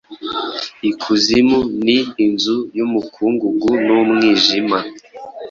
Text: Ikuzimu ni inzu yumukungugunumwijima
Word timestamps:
Ikuzimu 0.89 1.59
ni 1.85 1.97
inzu 2.25 2.57
yumukungugunumwijima 2.77 4.77